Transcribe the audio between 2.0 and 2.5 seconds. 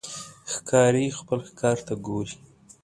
ګوري.